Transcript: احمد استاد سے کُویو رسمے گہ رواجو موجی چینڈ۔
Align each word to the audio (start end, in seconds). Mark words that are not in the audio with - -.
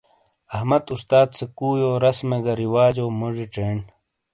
احمد 0.55 0.83
استاد 0.95 1.27
سے 1.37 1.45
کُویو 1.57 1.91
رسمے 2.03 2.39
گہ 2.45 2.53
رواجو 2.61 3.05
موجی 3.19 3.45
چینڈ۔ 3.53 3.83